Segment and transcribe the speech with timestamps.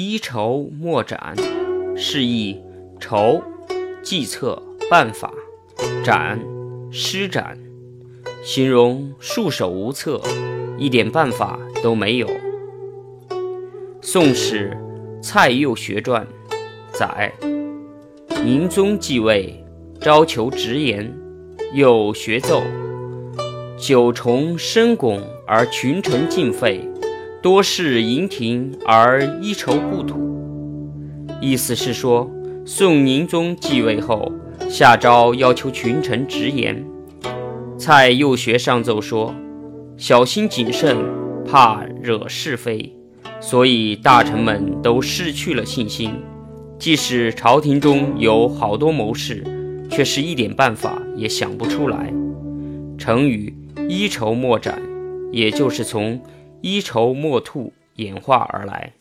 [0.00, 1.34] 一筹莫展，
[1.96, 2.62] 示意
[3.00, 3.42] 筹
[4.00, 5.34] 计策办法，
[6.04, 6.38] 展
[6.88, 7.58] 施展，
[8.44, 10.22] 形容束手无策，
[10.78, 12.28] 一点办法都没有。
[14.00, 14.70] 《宋史·
[15.20, 16.24] 蔡右学传》
[16.96, 17.32] 载，
[18.44, 19.64] 宁宗继位，
[20.00, 21.12] 招求直言，
[21.74, 22.62] 又学奏。
[23.76, 26.88] 九重深拱而群臣尽废，
[27.40, 30.18] 多事营庭而一筹不土。
[31.40, 32.28] 意思是说，
[32.64, 34.32] 宋宁宗继位后，
[34.68, 36.84] 下诏要求群臣直言。
[37.78, 39.34] 蔡右学上奏说，
[39.96, 40.96] 小心谨慎，
[41.46, 42.92] 怕惹是非，
[43.40, 46.10] 所以大臣们都失去了信心。
[46.78, 49.44] 即使朝廷中有好多谋士，
[49.90, 52.12] 却是一点办法也想不出来。
[52.98, 53.54] 成语。
[53.88, 54.82] 一筹莫展，
[55.32, 56.20] 也就是从
[56.60, 58.92] 一筹莫吐演化而来。